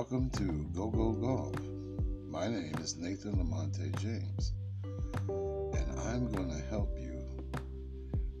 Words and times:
Welcome 0.00 0.30
to 0.30 0.66
Go 0.74 0.86
Go 0.88 1.12
Golf. 1.12 1.54
My 2.26 2.48
name 2.48 2.74
is 2.80 2.96
Nathan 2.96 3.34
Lamonte 3.34 3.94
James, 4.00 4.54
and 5.28 6.00
I'm 6.00 6.32
going 6.32 6.48
to 6.48 6.62
help 6.70 6.96
you 6.98 7.22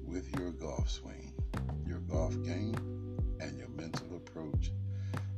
with 0.06 0.34
your 0.38 0.52
golf 0.52 0.88
swing, 0.88 1.34
your 1.86 1.98
golf 1.98 2.32
game, 2.44 2.74
and 3.40 3.58
your 3.58 3.68
mental 3.68 4.16
approach, 4.16 4.72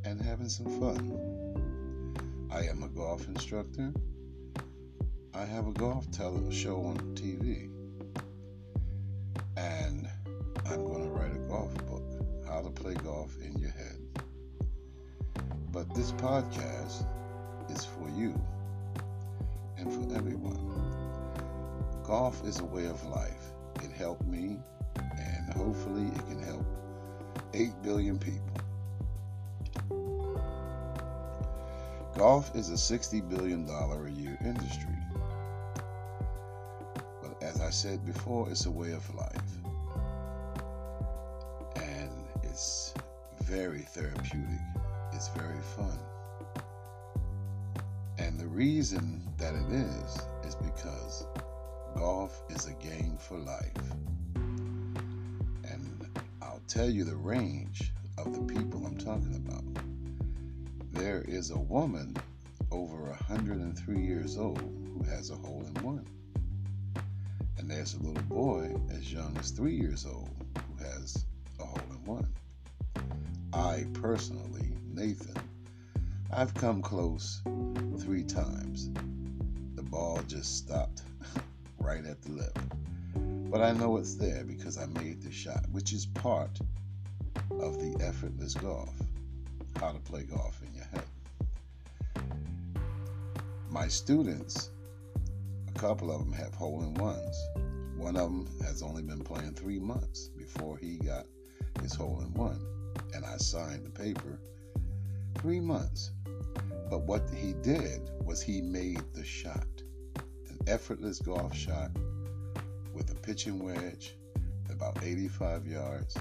and 0.05 0.21
having 0.23 0.49
some 0.49 0.67
fun. 0.79 2.15
I 2.53 2.67
am 2.67 2.85
a 2.85 2.89
golf 2.89 3.27
instructor. 3.27 3.93
I 5.35 5.45
have 5.45 5.67
a 5.67 5.73
golf 5.73 6.09
tele- 6.13 6.53
show 6.53 6.85
on 6.85 6.99
TV, 7.17 7.69
and 9.57 10.09
I'm 10.67 10.85
going 10.85 11.03
to 11.03 11.11
write 11.11 11.35
a 11.35 11.49
golf 11.49 11.75
book, 11.89 12.05
How 12.47 12.61
to 12.61 12.71
Play 12.71 12.95
Golf. 12.95 13.37
But 15.83 15.97
this 15.97 16.13
podcast 16.13 17.05
is 17.69 17.85
for 17.85 18.09
you 18.11 18.41
and 19.77 19.93
for 19.93 20.17
everyone. 20.17 20.57
Golf 22.05 22.47
is 22.47 22.61
a 22.61 22.65
way 22.65 22.87
of 22.87 23.05
life. 23.07 23.51
It 23.83 23.91
helped 23.91 24.25
me, 24.25 24.61
and 24.95 25.53
hopefully, 25.53 26.07
it 26.07 26.29
can 26.29 26.41
help 26.41 26.65
8 27.53 27.73
billion 27.83 28.17
people. 28.17 28.47
Golf 32.17 32.55
is 32.55 32.71
a 32.71 32.75
$60 32.75 33.29
billion 33.29 33.69
a 33.69 34.11
year 34.11 34.39
industry. 34.45 34.97
But 37.21 37.43
as 37.43 37.61
I 37.61 37.71
said 37.71 38.07
before, 38.07 38.49
it's 38.49 38.67
a 38.67 38.71
way 38.71 38.93
of 38.93 39.15
life. 39.17 39.53
And 41.75 42.13
it's 42.45 42.95
very 43.41 43.81
therapeutic 43.81 44.61
it's 45.23 45.41
very 45.41 45.63
fun. 45.77 45.99
And 48.19 48.41
the 48.41 48.49
reason 48.49 49.23
that 49.39 49.55
it 49.55 49.71
is, 49.71 50.19
is 50.45 50.57
because 50.57 51.29
golf 51.97 52.43
is 52.51 52.67
a 52.67 52.73
game 52.73 53.17
for 53.21 53.39
life. 53.39 53.77
And 54.35 56.09
I'll 56.43 56.63
tell 56.67 56.91
you 56.91 57.05
the 57.05 57.15
range 57.15 57.93
of 58.19 58.35
the 58.35 58.53
people 58.53 58.85
I'm 58.85 58.99
talking 58.99 59.37
about. 59.37 59.63
There 60.91 61.23
is 61.29 61.53
a 61.53 61.59
woman 61.59 62.17
over 62.73 62.97
103 62.97 64.01
years 64.01 64.37
old 64.37 64.59
who 64.59 65.05
has 65.05 65.31
a 65.31 65.37
hole 65.37 65.65
in 65.65 65.85
one. 65.85 66.05
And 67.59 67.71
there's 67.71 67.95
a 67.95 68.03
little 68.03 68.25
boy 68.25 68.75
as 68.91 69.13
young 69.13 69.37
as 69.39 69.53
three 69.53 69.77
years 69.77 70.05
old 70.05 70.31
who 70.57 70.85
has 70.85 71.25
a 71.61 71.65
hole 71.65 71.79
in 71.91 72.05
one. 72.07 72.27
I 73.53 73.87
personally 73.93 74.72
Nathan, 74.95 75.35
I've 76.31 76.53
come 76.53 76.83
close 76.83 77.41
three 77.99 78.25
times. 78.25 78.91
The 79.75 79.83
ball 79.83 80.21
just 80.27 80.59
stopped 80.59 81.01
right 81.79 82.05
at 82.05 82.21
the 82.21 82.33
lip. 82.33 82.59
But 83.15 83.63
I 83.63 83.73
know 83.73 83.97
it's 83.97 84.17
there 84.17 84.45
because 84.45 84.77
I 84.77 84.85
made 84.87 85.23
the 85.23 85.33
shot, 85.33 85.65
which 85.71 85.95
is 85.95 86.05
part 86.05 86.59
of 87.53 87.79
the 87.79 88.05
effortless 88.05 88.53
golf. 88.53 88.95
How 89.81 89.93
to 89.93 89.99
play 89.99 90.25
golf 90.25 90.61
in 90.63 90.75
your 90.75 90.85
head. 90.85 91.05
My 93.71 93.89
students, 93.89 94.71
a 95.75 95.79
couple 95.79 96.11
of 96.11 96.19
them 96.19 96.35
have 96.35 96.53
hole 96.53 96.83
in 96.83 96.93
ones. 96.95 97.37
One 97.97 98.17
of 98.17 98.31
them 98.31 98.47
has 98.67 98.83
only 98.83 99.03
been 99.03 99.25
playing 99.25 99.55
three 99.55 99.79
months 99.79 100.29
before 100.29 100.77
he 100.77 100.99
got 100.99 101.25
his 101.81 101.95
hole 101.95 102.21
in 102.21 102.35
one. 102.35 102.61
And 103.15 103.25
I 103.25 103.39
signed 103.39 103.87
the 103.87 103.91
paper 103.91 104.39
three 105.35 105.61
months. 105.61 106.13
But 106.91 107.03
what 107.03 107.23
he 107.35 107.55
did 107.63 108.11
was 108.25 108.43
he 108.43 108.61
made 108.61 109.03
the 109.15 109.25
shot 109.25 109.67
an 110.49 110.59
effortless 110.67 111.19
golf 111.19 111.55
shot 111.55 111.91
with 112.95 113.11
a 113.11 113.15
pitching 113.15 113.65
wedge 113.65 114.15
about 114.83 115.03
85 115.03 115.67
yards, 115.67 116.17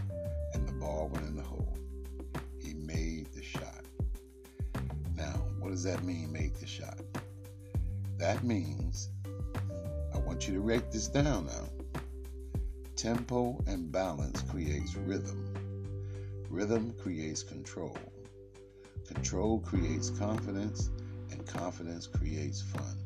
and 0.53 0.67
the 0.67 0.73
ball 0.73 1.09
went 1.11 1.25
in 1.25 1.35
the 1.35 1.41
hole. 1.41 1.75
He 2.59 2.73
made 2.75 3.27
the 3.33 3.41
shot. 3.41 3.83
Now, 5.15 5.41
what 5.59 5.69
does 5.71 5.83
that 5.83 6.03
mean, 6.03 6.31
make 6.31 6.59
the 6.59 6.67
shot? 6.67 6.99
That 8.17 8.43
means, 8.43 9.09
I 10.13 10.19
want 10.19 10.47
you 10.47 10.53
to 10.53 10.61
write 10.61 10.91
this 10.91 11.07
down 11.07 11.47
now. 11.47 12.01
Tempo 12.95 13.57
and 13.65 13.91
balance 13.91 14.41
creates 14.43 14.95
rhythm. 14.95 15.53
Rhythm 16.49 16.93
creates 17.01 17.41
control. 17.41 17.97
Control 19.13 19.59
creates 19.59 20.09
confidence, 20.09 20.89
and 21.31 21.45
confidence 21.45 22.07
creates 22.07 22.61
fun. 22.61 22.97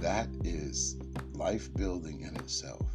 That 0.00 0.28
is 0.44 0.96
life 1.34 1.72
building 1.74 2.22
in 2.22 2.34
itself. 2.36 2.86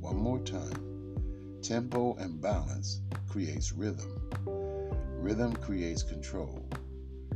One 0.00 0.16
more 0.16 0.40
time. 0.40 1.16
Tempo 1.62 2.14
and 2.16 2.38
balance 2.40 3.00
creates 3.28 3.72
rhythm. 3.72 4.30
Rhythm 5.16 5.54
creates 5.56 6.02
control. 6.02 6.68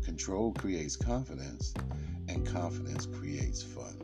Control 0.04 0.52
creates 0.52 0.94
confidence, 0.94 1.72
and 2.28 2.46
confidence 2.46 3.06
creates 3.06 3.62
fun. 3.62 3.98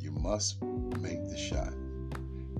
You 0.00 0.12
must 0.12 0.62
make 0.62 1.28
the 1.28 1.36
shot. 1.36 1.74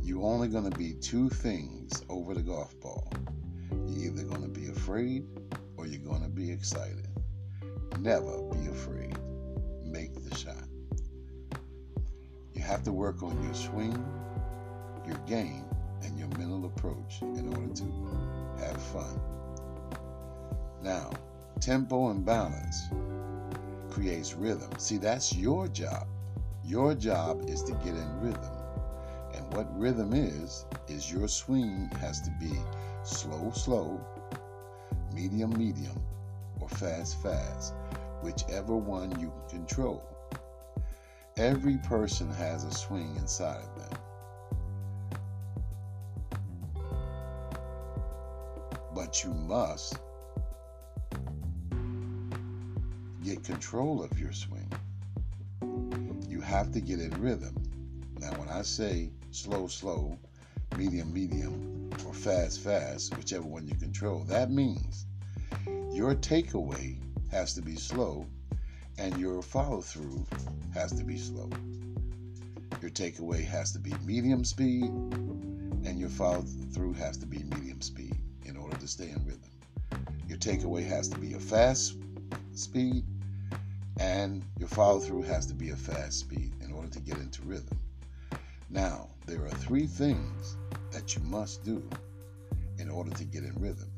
You're 0.02 0.22
only 0.22 0.48
going 0.48 0.70
to 0.70 0.78
be 0.78 0.92
two 0.92 1.30
things 1.30 2.04
over 2.10 2.34
the 2.34 2.42
golf 2.42 2.78
ball 2.80 3.10
either 4.18 4.28
going 4.28 4.42
to 4.42 4.48
be 4.48 4.68
afraid 4.68 5.24
or 5.76 5.86
you're 5.86 6.00
going 6.00 6.22
to 6.22 6.28
be 6.28 6.50
excited. 6.50 7.06
Never 8.00 8.42
be 8.52 8.66
afraid. 8.68 9.16
Make 9.84 10.12
the 10.24 10.34
shot. 10.36 10.64
You 12.54 12.62
have 12.62 12.82
to 12.84 12.92
work 12.92 13.22
on 13.22 13.42
your 13.44 13.54
swing, 13.54 14.04
your 15.06 15.18
game, 15.26 15.64
and 16.02 16.18
your 16.18 16.28
mental 16.38 16.66
approach 16.66 17.22
in 17.22 17.48
order 17.54 17.72
to 17.74 18.64
have 18.64 18.82
fun. 18.82 19.20
Now, 20.82 21.10
tempo 21.60 22.10
and 22.10 22.24
balance 22.24 22.76
creates 23.90 24.34
rhythm. 24.34 24.70
See, 24.78 24.98
that's 24.98 25.34
your 25.34 25.68
job. 25.68 26.06
Your 26.64 26.94
job 26.94 27.48
is 27.48 27.62
to 27.64 27.72
get 27.84 27.94
in 27.94 28.20
rhythm. 28.20 28.50
And 29.34 29.54
what 29.54 29.66
rhythm 29.78 30.12
is, 30.12 30.64
is 30.88 31.12
your 31.12 31.28
swing 31.28 31.90
has 32.00 32.20
to 32.22 32.30
be 32.40 32.52
slow, 33.04 33.50
slow, 33.54 34.00
medium, 35.14 35.56
medium, 35.56 36.00
or 36.60 36.68
fast, 36.68 37.22
fast, 37.22 37.74
whichever 38.22 38.76
one 38.76 39.10
you 39.20 39.32
can 39.48 39.60
control. 39.60 40.02
Every 41.36 41.78
person 41.78 42.30
has 42.32 42.64
a 42.64 42.70
swing 42.72 43.14
inside 43.16 43.62
of 43.62 43.74
them. 43.78 43.98
But 48.94 49.22
you 49.22 49.32
must 49.32 49.96
get 53.22 53.44
control 53.44 54.02
of 54.02 54.18
your 54.18 54.32
swing. 54.32 54.70
You 56.28 56.40
have 56.40 56.72
to 56.72 56.80
get 56.80 56.98
in 56.98 57.10
rhythm. 57.20 57.54
Now, 58.18 58.32
when 58.32 58.48
I 58.48 58.62
say 58.62 59.10
slow, 59.30 59.68
slow, 59.68 60.18
medium, 60.76 61.12
medium, 61.12 61.90
or 62.06 62.12
fast, 62.12 62.60
fast, 62.60 63.16
whichever 63.16 63.46
one 63.46 63.66
you 63.66 63.74
control. 63.74 64.24
That 64.28 64.50
means 64.50 65.06
your 65.92 66.14
takeaway 66.14 66.98
has 67.30 67.54
to 67.54 67.62
be 67.62 67.76
slow 67.76 68.26
and 68.98 69.16
your 69.18 69.42
follow 69.42 69.80
through 69.80 70.26
has 70.74 70.92
to 70.92 71.04
be 71.04 71.16
slow. 71.16 71.48
Your 72.80 72.90
takeaway 72.90 73.44
has 73.44 73.72
to 73.72 73.78
be 73.78 73.92
medium 74.04 74.44
speed 74.44 74.84
and 74.84 75.98
your 75.98 76.08
follow 76.08 76.42
through 76.72 76.92
has 76.94 77.16
to 77.18 77.26
be 77.26 77.38
medium 77.44 77.80
speed 77.80 78.16
in 78.44 78.56
order 78.56 78.76
to 78.76 78.88
stay 78.88 79.10
in 79.10 79.24
rhythm. 79.24 79.50
Your 80.28 80.38
takeaway 80.38 80.86
has 80.86 81.08
to 81.08 81.18
be 81.18 81.34
a 81.34 81.40
fast 81.40 81.96
speed 82.54 83.04
and 83.98 84.44
your 84.58 84.68
follow 84.68 85.00
through 85.00 85.22
has 85.22 85.46
to 85.46 85.54
be 85.54 85.70
a 85.70 85.76
fast 85.76 86.20
speed 86.20 86.52
in 86.62 86.72
order 86.72 86.88
to 86.88 87.00
get 87.00 87.18
into 87.18 87.42
rhythm. 87.42 87.78
Now, 88.70 89.08
there 89.26 89.44
are 89.44 89.50
three 89.50 89.86
things 89.86 90.56
that 90.98 91.14
you 91.14 91.22
must 91.22 91.62
do 91.64 91.80
in 92.80 92.90
order 92.90 93.10
to 93.10 93.22
get 93.22 93.44
in 93.44 93.54
rhythm. 93.60 93.88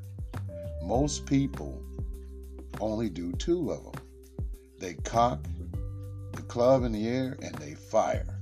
Most 0.82 1.24
people 1.24 1.82
only 2.78 3.08
do 3.08 3.32
two 3.32 3.70
of 3.70 3.84
them. 3.84 4.02
They 4.78 4.92
cock 4.92 5.42
the 6.32 6.42
club 6.42 6.84
in 6.84 6.92
the 6.92 7.08
air 7.08 7.38
and 7.40 7.54
they 7.54 7.74
fire. 7.74 8.38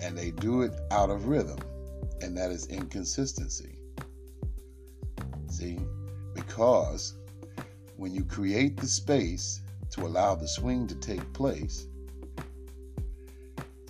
And 0.00 0.16
they 0.16 0.30
do 0.30 0.62
it 0.62 0.72
out 0.90 1.10
of 1.10 1.26
rhythm, 1.26 1.58
and 2.22 2.34
that 2.38 2.50
is 2.50 2.66
inconsistency. 2.68 3.76
See? 5.50 5.78
Because 6.34 7.12
when 7.98 8.14
you 8.14 8.24
create 8.24 8.78
the 8.78 8.86
space 8.86 9.60
to 9.90 10.06
allow 10.06 10.34
the 10.34 10.48
swing 10.48 10.86
to 10.86 10.94
take 10.94 11.30
place, 11.34 11.88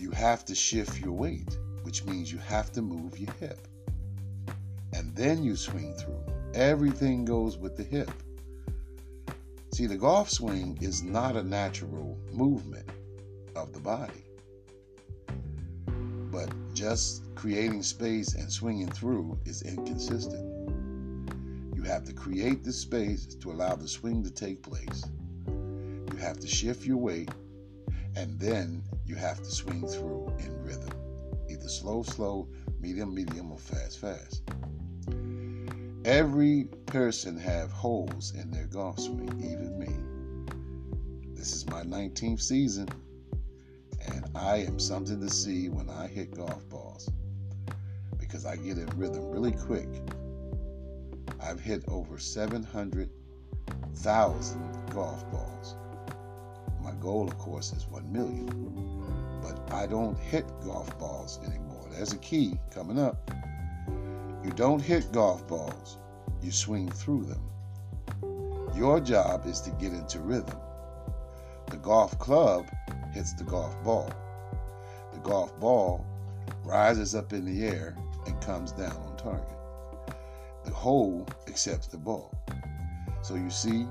you 0.00 0.10
have 0.10 0.44
to 0.46 0.56
shift 0.56 1.00
your 1.00 1.12
weight, 1.12 1.56
which 1.84 2.04
means 2.04 2.32
you 2.32 2.38
have 2.38 2.72
to 2.72 2.82
move 2.82 3.18
your 3.18 3.32
hip. 3.34 3.68
And 4.92 5.14
then 5.14 5.44
you 5.44 5.54
swing 5.54 5.94
through. 5.94 6.18
Everything 6.54 7.24
goes 7.24 7.56
with 7.56 7.76
the 7.76 7.84
hip. 7.84 8.10
See, 9.72 9.86
the 9.86 9.96
golf 9.96 10.30
swing 10.30 10.78
is 10.80 11.02
not 11.02 11.36
a 11.36 11.42
natural 11.42 12.18
movement 12.32 12.88
of 13.54 13.72
the 13.72 13.80
body. 13.80 14.24
But 16.30 16.52
just 16.74 17.34
creating 17.34 17.82
space 17.82 18.34
and 18.34 18.50
swinging 18.50 18.90
through 18.90 19.38
is 19.44 19.62
inconsistent. 19.62 20.44
You 21.74 21.82
have 21.82 22.04
to 22.04 22.12
create 22.12 22.64
the 22.64 22.72
space 22.72 23.26
to 23.26 23.52
allow 23.52 23.74
the 23.76 23.88
swing 23.88 24.22
to 24.24 24.30
take 24.30 24.62
place. 24.62 25.04
You 25.46 26.16
have 26.18 26.40
to 26.40 26.46
shift 26.46 26.86
your 26.86 26.96
weight, 26.96 27.30
and 28.16 28.38
then 28.40 28.82
you 29.04 29.16
have 29.16 29.38
to 29.38 29.50
swing 29.50 29.86
through 29.86 30.32
in 30.38 30.64
rhythm, 30.64 30.92
either 31.48 31.68
slow, 31.68 32.02
slow, 32.02 32.48
medium, 32.80 33.14
medium, 33.14 33.52
or 33.52 33.58
fast, 33.58 34.00
fast. 34.00 34.42
Every 36.04 36.64
person 36.86 37.38
have 37.38 37.70
holes 37.70 38.32
in 38.34 38.50
their 38.50 38.66
golf 38.66 38.98
swing, 38.98 39.38
even 39.38 39.78
me. 39.78 39.94
This 41.34 41.54
is 41.54 41.68
my 41.68 41.82
19th 41.82 42.42
season, 42.42 42.88
and 44.06 44.24
I 44.34 44.58
am 44.58 44.78
something 44.78 45.18
to 45.20 45.30
see 45.30 45.68
when 45.68 45.88
I 45.88 46.06
hit 46.06 46.36
golf 46.36 46.68
balls 46.68 47.08
because 48.18 48.44
I 48.44 48.56
get 48.56 48.76
in 48.78 48.86
rhythm 48.98 49.30
really 49.30 49.52
quick. 49.52 49.88
I've 51.40 51.60
hit 51.60 51.84
over 51.88 52.18
700,000 52.18 54.90
golf 54.90 55.30
balls. 55.30 55.76
My 56.82 56.92
goal, 57.00 57.28
of 57.28 57.38
course, 57.38 57.72
is 57.72 57.86
1 57.86 58.12
million, 58.12 58.46
but 59.44 59.74
I 59.74 59.86
don't 59.86 60.18
hit 60.18 60.46
golf 60.64 60.98
balls 60.98 61.38
anymore. 61.46 61.86
There's 61.90 62.14
a 62.14 62.18
key 62.18 62.58
coming 62.70 62.98
up. 62.98 63.30
You 64.42 64.50
don't 64.50 64.80
hit 64.80 65.12
golf 65.12 65.46
balls, 65.46 65.98
you 66.42 66.50
swing 66.50 66.90
through 66.90 67.24
them. 67.24 67.50
Your 68.74 69.00
job 69.00 69.46
is 69.46 69.60
to 69.60 69.70
get 69.72 69.92
into 69.92 70.18
rhythm. 70.20 70.58
The 71.70 71.76
golf 71.76 72.18
club 72.18 72.66
hits 73.12 73.34
the 73.34 73.44
golf 73.44 73.80
ball. 73.84 74.10
The 75.12 75.20
golf 75.20 75.58
ball 75.60 76.04
rises 76.64 77.14
up 77.14 77.32
in 77.32 77.44
the 77.44 77.66
air 77.66 77.96
and 78.26 78.40
comes 78.40 78.72
down 78.72 78.96
on 78.96 79.16
target. 79.16 79.46
The 80.64 80.72
hole 80.72 81.26
accepts 81.46 81.86
the 81.86 81.98
ball. 81.98 82.34
So 83.22 83.34
you 83.34 83.50
see, 83.50 83.86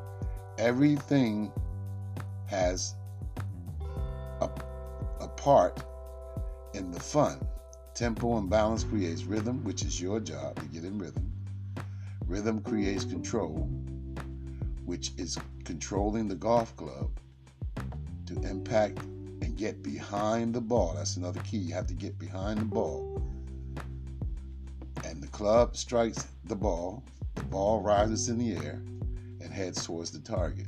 everything 0.58 1.52
has 2.48 2.96
part 5.44 5.84
in 6.74 6.90
the 6.90 7.00
fun. 7.02 7.38
Tempo 7.94 8.38
and 8.38 8.50
balance 8.50 8.86
creates 8.86 9.26
rhythm, 9.26 9.62
which 9.66 9.84
is 9.84 10.00
your 10.00 10.22
job 10.22 10.56
to 10.56 10.66
get 10.68 10.86
in 10.86 10.98
rhythm. 10.98 11.30
Rhythm 12.26 12.62
creates 12.62 13.04
control, 13.04 13.70
which 14.86 15.12
is 15.18 15.38
controlling 15.66 16.30
the 16.30 16.36
golf 16.36 16.74
club 16.78 17.12
to 18.26 18.40
impact 18.50 19.00
and 19.02 19.58
get 19.58 19.84
behind 19.84 20.56
the 20.56 20.62
ball. 20.62 20.94
That's 20.96 21.18
another 21.18 21.42
key. 21.42 21.58
You 21.58 21.74
have 21.74 21.88
to 21.88 21.94
get 21.94 22.18
behind 22.18 22.62
the 22.62 22.66
ball. 22.66 23.22
And 25.04 25.22
the 25.22 25.28
club 25.28 25.76
strikes 25.76 26.26
the 26.46 26.56
ball, 26.56 27.04
the 27.36 27.44
ball 27.44 27.82
rises 27.82 28.30
in 28.30 28.38
the 28.38 28.56
air 28.56 28.82
and 29.42 29.52
heads 29.52 29.86
towards 29.86 30.12
the 30.12 30.20
target. 30.20 30.68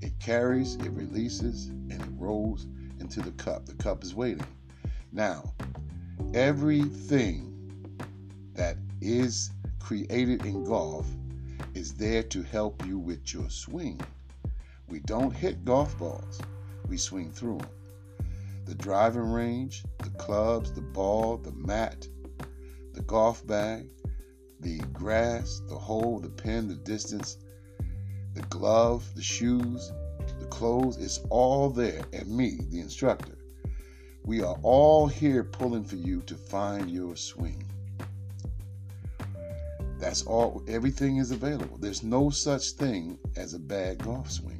It 0.00 0.16
carries, 0.20 0.76
it 0.76 0.90
releases, 0.90 1.66
and 1.66 2.00
it 2.00 2.08
rolls 2.16 2.66
into 3.06 3.20
the 3.20 3.36
cup. 3.42 3.66
The 3.66 3.74
cup 3.74 4.02
is 4.02 4.16
waiting. 4.16 4.46
Now, 5.12 5.54
everything 6.34 7.52
that 8.54 8.76
is 9.00 9.52
created 9.78 10.44
in 10.44 10.64
golf 10.64 11.06
is 11.74 11.94
there 11.94 12.24
to 12.24 12.42
help 12.42 12.84
you 12.84 12.98
with 12.98 13.32
your 13.32 13.48
swing. 13.48 14.00
We 14.88 14.98
don't 15.00 15.30
hit 15.30 15.64
golf 15.64 15.96
balls, 15.98 16.40
we 16.88 16.96
swing 16.96 17.30
through 17.30 17.58
them. 17.58 17.68
The 18.64 18.74
driving 18.74 19.30
range, 19.30 19.84
the 20.02 20.10
clubs, 20.10 20.72
the 20.72 20.80
ball, 20.80 21.36
the 21.36 21.52
mat, 21.52 22.08
the 22.92 23.02
golf 23.02 23.46
bag, 23.46 23.88
the 24.58 24.78
grass, 24.92 25.62
the 25.68 25.78
hole, 25.78 26.18
the 26.18 26.28
pin, 26.28 26.66
the 26.66 26.74
distance, 26.74 27.38
the 28.34 28.42
glove, 28.42 29.08
the 29.14 29.22
shoes, 29.22 29.92
clothes, 30.56 30.96
it's 30.96 31.20
all 31.28 31.68
there. 31.68 32.02
And 32.14 32.34
me, 32.34 32.58
the 32.70 32.80
instructor, 32.80 33.36
we 34.24 34.40
are 34.40 34.56
all 34.62 35.06
here 35.06 35.44
pulling 35.44 35.84
for 35.84 35.96
you 35.96 36.22
to 36.22 36.34
find 36.34 36.90
your 36.90 37.14
swing. 37.14 37.62
That's 39.98 40.22
all, 40.22 40.64
everything 40.66 41.18
is 41.18 41.30
available. 41.30 41.76
There's 41.76 42.02
no 42.02 42.30
such 42.30 42.70
thing 42.70 43.18
as 43.36 43.52
a 43.52 43.58
bad 43.58 44.02
golf 44.02 44.30
swing. 44.30 44.58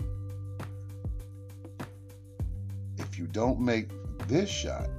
If 2.99 3.19
you 3.19 3.27
don't 3.27 3.59
make 3.59 3.89
this 4.29 4.51
shot, 4.51 4.91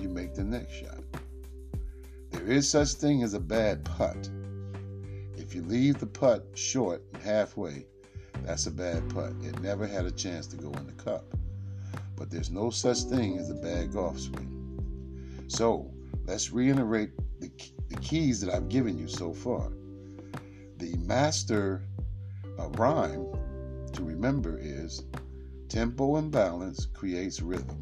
you 0.00 0.08
make 0.08 0.34
the 0.34 0.44
next 0.44 0.72
shot. 0.72 0.98
There 2.32 2.46
is 2.46 2.68
such 2.68 2.94
thing 2.94 3.22
as 3.22 3.34
a 3.34 3.40
bad 3.40 3.84
putt. 3.84 4.28
If 5.36 5.54
you 5.54 5.62
leave 5.62 6.00
the 6.00 6.06
putt 6.06 6.44
short 6.54 7.02
and 7.12 7.22
halfway, 7.22 7.86
that's 8.44 8.66
a 8.66 8.70
bad 8.70 9.08
putt. 9.10 9.32
It 9.42 9.60
never 9.60 9.86
had 9.86 10.06
a 10.06 10.10
chance 10.10 10.46
to 10.48 10.56
go 10.56 10.70
in 10.72 10.86
the 10.86 11.02
cup. 11.02 11.24
But 12.16 12.30
there's 12.30 12.50
no 12.50 12.70
such 12.70 13.02
thing 13.02 13.38
as 13.38 13.50
a 13.50 13.54
bad 13.54 13.92
golf 13.92 14.18
swing. 14.18 15.44
So 15.48 15.90
let's 16.26 16.52
reiterate 16.52 17.10
the, 17.40 17.50
the 17.88 17.96
keys 17.96 18.40
that 18.40 18.54
I've 18.54 18.68
given 18.68 18.98
you 18.98 19.08
so 19.08 19.32
far 19.32 19.70
the 20.80 20.96
master 20.96 21.82
uh, 22.58 22.68
rhyme 22.70 23.26
to 23.92 24.02
remember 24.02 24.58
is 24.58 25.04
tempo 25.68 26.16
and 26.16 26.32
balance 26.32 26.86
creates 26.86 27.42
rhythm. 27.42 27.76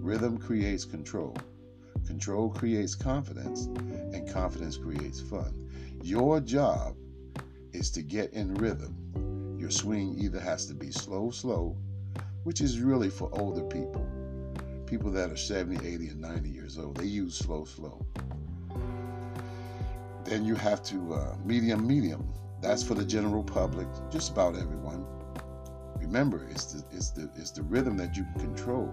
Rhythm 0.00 0.38
creates 0.38 0.84
control. 0.84 1.36
Control 2.06 2.48
creates 2.48 2.94
confidence, 2.94 3.66
and 4.14 4.32
confidence 4.32 4.76
creates 4.76 5.20
fun. 5.20 5.68
Your 6.00 6.38
job 6.38 6.94
is 7.72 7.90
to 7.90 8.02
get 8.02 8.32
in 8.34 8.54
rhythm. 8.54 8.96
Your 9.62 9.70
swing 9.70 10.16
either 10.18 10.40
has 10.40 10.66
to 10.66 10.74
be 10.74 10.90
slow, 10.90 11.30
slow, 11.30 11.76
which 12.42 12.60
is 12.60 12.80
really 12.80 13.08
for 13.08 13.30
older 13.38 13.62
people. 13.62 14.04
People 14.86 15.12
that 15.12 15.30
are 15.30 15.36
70, 15.36 15.86
80, 15.86 16.08
and 16.08 16.20
90 16.20 16.48
years 16.48 16.78
old, 16.78 16.96
they 16.96 17.04
use 17.04 17.36
slow, 17.36 17.64
slow. 17.64 18.04
Then 20.24 20.44
you 20.44 20.56
have 20.56 20.82
to 20.86 21.14
uh, 21.14 21.36
medium, 21.44 21.86
medium. 21.86 22.28
That's 22.60 22.82
for 22.82 22.94
the 22.94 23.04
general 23.04 23.44
public, 23.44 23.86
just 24.10 24.32
about 24.32 24.56
everyone. 24.56 25.06
Remember, 25.96 26.44
it's 26.50 26.72
the, 26.72 26.84
it's 26.90 27.10
the 27.10 27.30
it's 27.36 27.52
the 27.52 27.62
rhythm 27.62 27.96
that 27.98 28.16
you 28.16 28.26
can 28.32 28.40
control. 28.40 28.92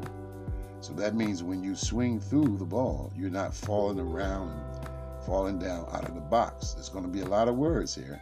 So 0.81 0.93
that 0.93 1.15
means 1.15 1.41
when 1.41 1.63
you 1.63 1.75
swing 1.75 2.19
through 2.19 2.57
the 2.57 2.65
ball, 2.65 3.11
you're 3.15 3.31
not 3.31 3.55
falling 3.55 3.99
around 3.99 4.51
and 4.51 5.25
falling 5.25 5.57
down 5.57 5.87
out 5.91 6.07
of 6.07 6.13
the 6.13 6.21
box. 6.21 6.75
There's 6.75 6.89
going 6.89 7.05
to 7.05 7.11
be 7.11 7.21
a 7.21 7.27
lot 7.27 7.47
of 7.47 7.55
words 7.55 7.95
here 7.95 8.21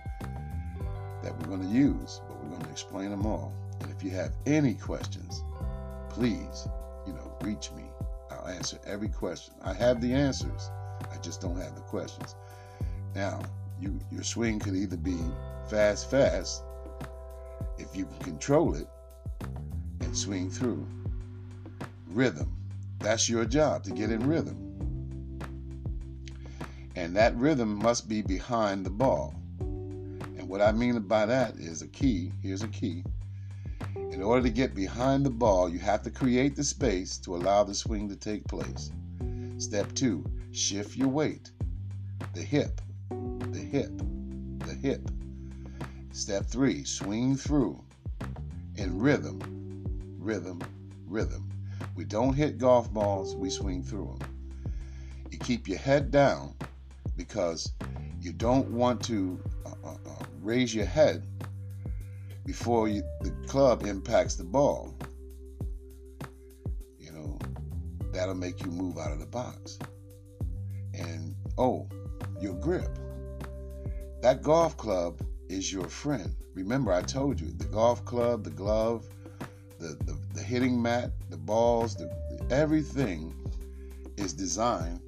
that 1.24 1.38
we're 1.40 1.58
going 1.58 1.68
to 1.68 1.76
use, 1.76 2.22
going 2.58 2.66
to 2.68 2.72
explain 2.72 3.10
them 3.10 3.26
all. 3.26 3.54
And 3.82 3.92
if 3.92 4.04
you 4.04 4.10
have 4.12 4.34
any 4.46 4.74
questions, 4.74 5.44
please, 6.10 6.68
you 7.06 7.14
know, 7.14 7.32
reach 7.42 7.72
me. 7.72 7.84
I'll 8.32 8.48
answer 8.48 8.80
every 8.86 9.10
question. 9.10 9.54
I 9.64 9.74
have 9.74 10.02
the 10.02 10.14
answers. 10.14 10.70
I 11.12 11.18
just 11.22 11.42
don't 11.42 11.58
have 11.58 11.76
the 11.76 11.82
questions. 11.82 12.36
Now, 13.16 13.42
you 13.80 14.00
your 14.12 14.24
swing 14.24 14.60
could 14.60 14.76
either 14.76 14.98
be 14.98 15.18
fast, 15.70 16.10
fast, 16.10 16.64
if 17.78 17.96
you 17.96 18.06
can 18.06 18.20
control 18.20 18.74
it 18.76 18.88
and 20.02 20.18
swing 20.18 20.50
through. 20.50 20.86
Rhythm. 22.08 22.56
That's 23.00 23.30
your 23.30 23.46
job 23.46 23.84
to 23.84 23.92
get 23.92 24.12
in 24.12 24.28
rhythm. 24.28 24.64
And 26.96 27.16
that 27.16 27.36
rhythm 27.36 27.76
must 27.76 28.10
be 28.10 28.24
behind 28.24 28.86
the 28.86 28.90
ball. 28.90 29.36
What 30.48 30.62
I 30.62 30.72
mean 30.72 30.98
by 31.02 31.26
that 31.26 31.56
is 31.58 31.82
a 31.82 31.88
key. 31.90 32.32
Here's 32.42 32.64
a 32.64 32.70
key. 32.70 33.04
In 34.12 34.24
order 34.24 34.42
to 34.44 34.50
get 34.50 34.74
behind 34.74 35.26
the 35.26 35.30
ball, 35.30 35.68
you 35.68 35.78
have 35.80 36.04
to 36.04 36.10
create 36.10 36.56
the 36.56 36.64
space 36.64 37.18
to 37.20 37.36
allow 37.36 37.66
the 37.66 37.76
swing 37.76 38.08
to 38.08 38.16
take 38.16 38.48
place. 38.48 38.90
Step 39.58 39.92
two, 39.94 40.24
shift 40.52 40.96
your 40.96 41.10
weight, 41.10 41.52
the 42.34 42.42
hip, 42.42 42.80
the 43.10 43.60
hip, 43.60 43.92
the 44.60 44.74
hip. 44.74 45.12
Step 46.14 46.46
three, 46.46 46.86
swing 46.86 47.36
through 47.36 47.84
in 48.78 48.98
rhythm, 48.98 49.84
rhythm, 50.18 50.62
rhythm. 51.08 51.50
We 51.94 52.06
don't 52.06 52.34
hit 52.34 52.58
golf 52.58 52.92
balls, 52.94 53.36
we 53.36 53.50
swing 53.50 53.84
through 53.84 54.18
them. 54.18 54.72
You 55.30 55.40
keep 55.40 55.68
your 55.68 55.80
head 55.80 56.10
down 56.10 56.54
because 57.18 57.74
you 58.22 58.32
don't 58.32 58.72
want 58.72 59.04
to 59.04 59.42
raise 60.48 60.74
your 60.74 60.86
head 60.86 61.28
before 62.46 62.88
you, 62.88 63.04
the 63.22 63.32
club 63.48 63.86
impacts 63.86 64.36
the 64.36 64.46
ball. 64.46 64.96
You 66.98 67.12
know, 67.12 67.38
that'll 68.14 68.34
make 68.34 68.64
you 68.64 68.72
move 68.72 68.98
out 68.98 69.12
of 69.12 69.20
the 69.20 69.26
box. 69.26 69.78
And 70.94 71.36
oh, 71.58 71.90
your 72.40 72.54
grip 72.54 72.98
that 74.22 74.42
golf 74.42 74.76
club 74.78 75.20
is 75.48 75.72
your 75.72 75.88
friend. 75.88 76.34
Remember, 76.56 76.92
I 76.92 77.02
told 77.02 77.40
you 77.40 77.52
the 77.52 77.66
golf 77.66 78.04
club, 78.06 78.44
the 78.44 78.50
glove, 78.50 79.06
the, 79.80 79.98
the, 80.06 80.18
the 80.34 80.42
hitting 80.42 80.82
mat, 80.82 81.12
the 81.30 81.38
balls, 81.38 81.96
the, 81.96 82.10
everything 82.50 83.36
is 84.16 84.34
designed 84.34 85.02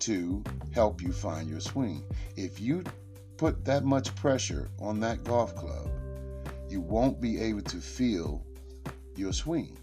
to 0.00 0.42
help 0.72 1.00
you 1.00 1.12
find 1.12 1.48
your 1.48 1.60
swing. 1.60 2.02
If 2.36 2.60
you 2.60 2.82
put 3.42 3.64
that 3.64 3.84
much 3.84 4.14
pressure 4.14 4.70
on 4.78 5.00
that 5.00 5.24
golf 5.24 5.52
club, 5.56 5.90
you 6.68 6.80
won't 6.80 7.20
be 7.20 7.40
able 7.40 7.60
to 7.60 7.78
feel 7.78 8.46
your 9.16 9.32
swing. 9.32 9.76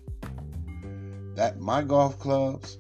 That 1.35 1.59
my 1.59 1.81
golf 1.81 2.17
clubs, 2.17 2.77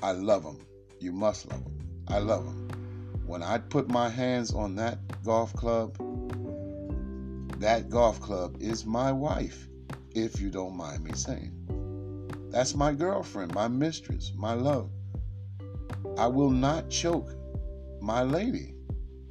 I 0.00 0.12
love 0.12 0.44
them. 0.44 0.64
You 1.00 1.10
must 1.10 1.50
love 1.50 1.64
them. 1.64 1.88
I 2.06 2.20
love 2.20 2.44
them. 2.44 2.68
When 3.26 3.42
I 3.42 3.58
put 3.58 3.88
my 3.88 4.08
hands 4.08 4.54
on 4.54 4.76
that 4.76 5.00
golf 5.24 5.52
club, 5.54 5.96
that 7.58 7.90
golf 7.90 8.20
club 8.20 8.58
is 8.60 8.86
my 8.86 9.10
wife, 9.10 9.66
if 10.14 10.40
you 10.40 10.50
don't 10.50 10.76
mind 10.76 11.02
me 11.02 11.14
saying. 11.14 11.50
That's 12.52 12.76
my 12.76 12.92
girlfriend, 12.92 13.56
my 13.56 13.66
mistress, 13.66 14.30
my 14.36 14.52
love. 14.52 14.88
I 16.16 16.28
will 16.28 16.50
not 16.50 16.90
choke 16.90 17.34
my 18.00 18.22
lady. 18.22 18.75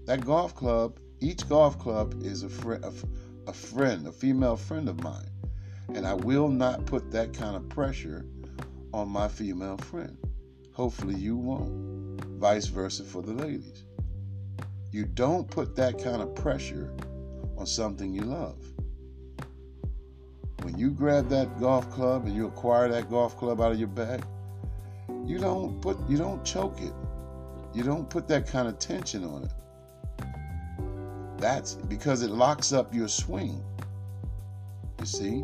That 0.06 0.24
golf 0.24 0.54
club, 0.54 1.00
each 1.20 1.50
golf 1.50 1.80
club 1.80 2.22
is 2.22 2.44
a 2.44 2.50
friend, 2.50 2.86
a, 2.86 2.94
a 3.50 3.54
friend, 3.54 4.08
a 4.08 4.12
female 4.12 4.56
friend 4.56 4.88
of 4.88 5.02
mine, 5.04 5.30
and 5.96 6.06
I 6.06 6.14
will 6.14 6.48
not 6.48 6.86
put 6.86 7.10
that 7.12 7.34
kind 7.34 7.56
of 7.56 7.68
pressure 7.70 8.24
on 8.94 9.10
my 9.10 9.28
female 9.28 9.78
friend. 9.78 10.16
Hopefully, 10.74 11.16
you 11.16 11.36
won't. 11.36 12.24
Vice 12.40 12.68
versa 12.68 13.04
for 13.04 13.24
the 13.24 13.34
ladies. 13.34 13.86
You 14.92 15.06
don't 15.06 15.50
put 15.50 15.76
that 15.78 16.02
kind 16.04 16.22
of 16.22 16.36
pressure 16.36 16.94
on 17.58 17.66
something 17.66 18.14
you 18.14 18.22
love. 18.22 18.58
When 20.62 20.78
you 20.78 20.92
grab 20.92 21.30
that 21.30 21.60
golf 21.60 21.90
club 21.90 22.26
and 22.26 22.36
you 22.36 22.46
acquire 22.46 22.90
that 22.90 23.10
golf 23.10 23.38
club 23.38 23.60
out 23.60 23.72
of 23.72 23.80
your 23.80 23.88
bag, 23.88 24.24
you 25.26 25.40
don't 25.40 25.82
put 25.82 25.98
you 26.08 26.18
don't 26.18 26.46
choke 26.46 26.80
it. 26.82 26.94
You 27.74 27.84
don't 27.84 28.08
put 28.10 28.28
that 28.28 28.46
kind 28.46 28.68
of 28.68 28.78
tension 28.78 29.24
on 29.24 29.46
it. 29.46 29.52
That's 31.38 31.76
because 31.76 32.22
it 32.22 32.30
locks 32.30 32.72
up 32.74 32.94
your 32.94 33.08
swing. 33.08 33.64
You 35.00 35.06
see, 35.06 35.44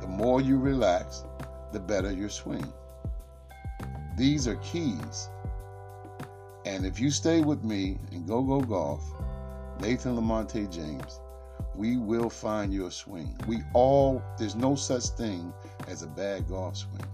the 0.00 0.06
more 0.06 0.40
you 0.40 0.58
relax, 0.58 1.24
the 1.72 1.80
better 1.80 2.10
your 2.10 2.28
swing. 2.28 2.72
These 4.16 4.48
are 4.48 4.56
keys. 4.56 5.28
And 6.64 6.84
if 6.84 6.98
you 6.98 7.10
stay 7.10 7.42
with 7.42 7.62
me 7.62 7.98
and 8.12 8.26
go 8.26 8.42
go 8.42 8.60
golf, 8.60 9.04
Nathan 9.80 10.16
Lamonte 10.16 10.70
James, 10.72 11.20
we 11.74 11.96
will 11.98 12.30
find 12.30 12.72
your 12.72 12.90
swing. 12.90 13.38
We 13.46 13.62
all 13.74 14.22
there's 14.38 14.56
no 14.56 14.74
such 14.74 15.08
thing 15.10 15.52
as 15.86 16.02
a 16.02 16.06
bad 16.06 16.48
golf 16.48 16.78
swing 16.78 17.06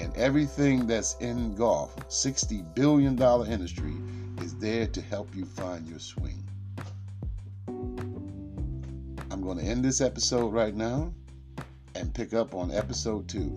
and 0.00 0.14
everything 0.16 0.86
that's 0.86 1.16
in 1.20 1.54
golf, 1.54 1.96
$60 2.08 2.74
billion 2.74 3.20
industry, 3.50 3.94
is 4.42 4.54
there 4.56 4.86
to 4.86 5.00
help 5.00 5.34
you 5.34 5.44
find 5.44 5.88
your 5.88 5.98
swing. 5.98 6.42
I'm 9.30 9.42
going 9.42 9.58
to 9.58 9.64
end 9.64 9.84
this 9.84 10.00
episode 10.00 10.52
right 10.52 10.74
now 10.74 11.12
and 11.94 12.14
pick 12.14 12.34
up 12.34 12.54
on 12.54 12.70
episode 12.70 13.28
two. 13.28 13.50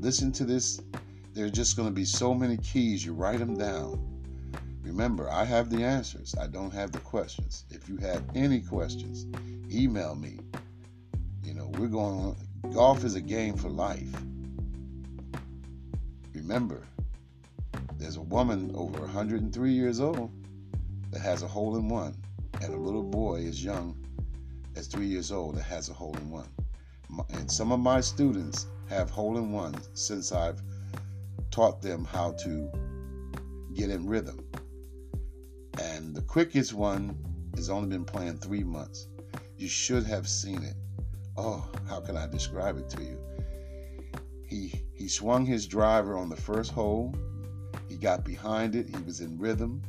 Listen 0.00 0.32
to 0.32 0.44
this. 0.44 0.80
There's 1.34 1.52
just 1.52 1.76
going 1.76 1.88
to 1.88 1.94
be 1.94 2.04
so 2.04 2.34
many 2.34 2.56
keys. 2.58 3.04
You 3.04 3.12
write 3.12 3.38
them 3.38 3.56
down. 3.56 4.06
Remember, 4.82 5.30
I 5.30 5.44
have 5.44 5.70
the 5.70 5.84
answers. 5.84 6.34
I 6.40 6.46
don't 6.46 6.72
have 6.72 6.90
the 6.92 6.98
questions. 6.98 7.64
If 7.70 7.88
you 7.88 7.96
have 7.98 8.24
any 8.34 8.60
questions, 8.60 9.26
email 9.72 10.14
me. 10.14 10.38
You 11.44 11.54
know, 11.54 11.70
we're 11.78 11.88
going. 11.88 12.36
Golf 12.72 13.04
is 13.04 13.14
a 13.14 13.20
game 13.20 13.56
for 13.56 13.68
life. 13.68 14.08
Remember, 16.34 16.82
there's 18.00 18.16
a 18.16 18.22
woman 18.22 18.72
over 18.74 19.00
103 19.00 19.72
years 19.72 20.00
old 20.00 20.32
that 21.10 21.20
has 21.20 21.42
a 21.42 21.48
hole 21.48 21.76
in 21.76 21.88
one, 21.88 22.16
and 22.62 22.72
a 22.72 22.76
little 22.76 23.02
boy 23.02 23.44
as 23.46 23.62
young 23.62 23.94
as 24.74 24.86
three 24.86 25.06
years 25.06 25.30
old 25.30 25.56
that 25.56 25.64
has 25.64 25.90
a 25.90 25.92
hole 25.92 26.16
in 26.16 26.30
one. 26.30 26.48
And 27.28 27.50
some 27.50 27.72
of 27.72 27.80
my 27.80 28.00
students 28.00 28.66
have 28.88 29.10
hole 29.10 29.36
in 29.36 29.52
ones 29.52 29.90
since 29.92 30.32
I've 30.32 30.62
taught 31.50 31.82
them 31.82 32.04
how 32.04 32.32
to 32.32 32.70
get 33.74 33.90
in 33.90 34.06
rhythm. 34.06 34.46
And 35.78 36.14
the 36.14 36.22
quickest 36.22 36.72
one 36.72 37.16
has 37.54 37.68
only 37.68 37.88
been 37.88 38.04
playing 38.04 38.38
three 38.38 38.64
months. 38.64 39.08
You 39.58 39.68
should 39.68 40.04
have 40.06 40.26
seen 40.26 40.62
it. 40.62 40.76
Oh, 41.36 41.68
how 41.86 42.00
can 42.00 42.16
I 42.16 42.26
describe 42.26 42.78
it 42.78 42.88
to 42.90 43.02
you? 43.02 43.18
He 44.46 44.82
he 44.94 45.06
swung 45.06 45.44
his 45.44 45.66
driver 45.66 46.16
on 46.16 46.28
the 46.28 46.36
first 46.36 46.72
hole. 46.72 47.14
Got 48.00 48.24
behind 48.24 48.74
it. 48.74 48.88
He 48.88 49.02
was 49.02 49.20
in 49.20 49.38
rhythm, 49.38 49.82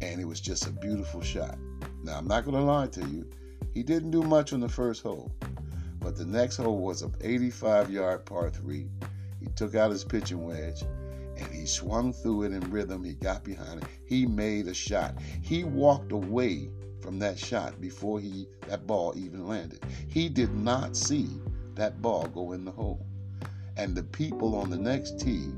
and 0.00 0.18
it 0.18 0.24
was 0.24 0.40
just 0.40 0.66
a 0.66 0.70
beautiful 0.70 1.20
shot. 1.20 1.58
Now 2.02 2.16
I'm 2.16 2.26
not 2.26 2.44
going 2.44 2.56
to 2.56 2.62
lie 2.62 2.86
to 2.86 3.06
you. 3.06 3.28
He 3.74 3.82
didn't 3.82 4.12
do 4.12 4.22
much 4.22 4.54
on 4.54 4.60
the 4.60 4.68
first 4.68 5.02
hole, 5.02 5.30
but 6.00 6.16
the 6.16 6.24
next 6.24 6.56
hole 6.56 6.78
was 6.78 7.02
an 7.02 7.10
85-yard 7.10 8.24
par 8.24 8.50
three. 8.50 8.88
He 9.40 9.46
took 9.56 9.74
out 9.74 9.90
his 9.90 10.04
pitching 10.04 10.42
wedge 10.42 10.82
and 11.36 11.46
he 11.52 11.66
swung 11.66 12.14
through 12.14 12.44
it 12.44 12.52
in 12.52 12.60
rhythm. 12.70 13.04
He 13.04 13.12
got 13.12 13.44
behind 13.44 13.82
it. 13.82 13.88
He 14.06 14.24
made 14.24 14.66
a 14.66 14.74
shot. 14.74 15.14
He 15.42 15.64
walked 15.64 16.12
away 16.12 16.70
from 17.00 17.18
that 17.18 17.38
shot 17.38 17.78
before 17.80 18.20
he 18.20 18.48
that 18.68 18.86
ball 18.86 19.12
even 19.16 19.46
landed. 19.46 19.84
He 20.08 20.30
did 20.30 20.54
not 20.54 20.96
see 20.96 21.28
that 21.74 22.00
ball 22.00 22.26
go 22.26 22.52
in 22.52 22.64
the 22.64 22.72
hole. 22.72 23.06
And 23.76 23.94
the 23.94 24.02
people 24.02 24.56
on 24.56 24.70
the 24.70 24.78
next 24.78 25.20
tee 25.20 25.52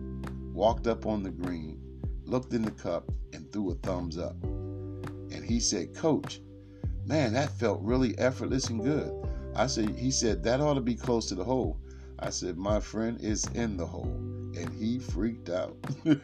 walked 0.52 0.86
up 0.86 1.06
on 1.06 1.22
the 1.22 1.30
green, 1.30 1.78
looked 2.24 2.52
in 2.52 2.62
the 2.62 2.70
cup, 2.70 3.10
and 3.32 3.50
threw 3.52 3.70
a 3.70 3.74
thumbs 3.76 4.18
up. 4.18 4.36
And 4.42 5.44
he 5.44 5.60
said, 5.60 5.94
Coach, 5.94 6.40
man, 7.06 7.32
that 7.34 7.50
felt 7.50 7.80
really 7.82 8.18
effortless 8.18 8.68
and 8.68 8.82
good. 8.82 9.12
I 9.54 9.66
said, 9.66 9.96
he 9.96 10.10
said, 10.10 10.42
that 10.44 10.60
ought 10.60 10.74
to 10.74 10.80
be 10.80 10.94
close 10.94 11.28
to 11.28 11.34
the 11.34 11.44
hole. 11.44 11.78
I 12.18 12.30
said, 12.30 12.56
my 12.56 12.80
friend 12.80 13.20
is 13.20 13.46
in 13.54 13.76
the 13.76 13.86
hole. 13.86 14.16
And 14.56 14.72
he 14.78 14.98
freaked 14.98 15.48
out. 15.48 15.76
and 16.04 16.20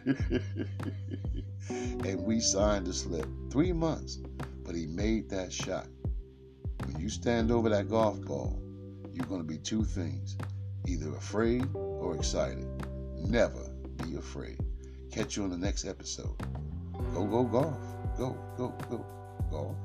we 2.23 2.41
signed 2.41 2.87
the 2.87 2.93
slip. 2.93 3.27
Three 3.51 3.73
months. 3.73 4.19
But 4.65 4.75
he 4.75 4.87
made 4.87 5.31
that 5.31 5.53
shot. 5.53 5.87
When 6.85 7.01
you 7.01 7.09
stand 7.09 7.51
over 7.51 7.69
that 7.69 7.89
golf 7.89 8.21
ball, 8.23 8.61
you're 9.13 9.27
going 9.27 9.41
to 9.41 9.47
be 9.47 9.59
two 9.59 9.85
things 9.85 10.37
either 10.87 11.17
afraid 11.17 11.67
or 11.75 12.15
excited. 12.15 12.67
Never 13.17 13.73
be 13.97 14.17
afraid. 14.17 14.59
Catch 15.11 15.37
you 15.37 15.45
on 15.45 15.51
the 15.51 15.57
next 15.57 15.85
episode. 15.85 16.37
Go, 17.15 17.25
go, 17.25 17.45
golf. 17.45 17.79
Go, 18.19 18.37
go, 18.57 18.75
go, 18.91 19.07
golf. 19.51 19.77